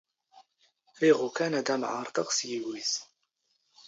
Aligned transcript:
ⵔⵉⵖ 0.97 1.17
ⵓⴽⴰⵏ 1.27 1.51
ⴰⴷ 1.59 1.67
ⴰⵎ 1.75 1.81
ⵄⴰⵕⴷⵖ 1.91 2.27
ⵙ 2.35 2.39
ⵢⵉⵡⵉⵣ. 2.47 2.91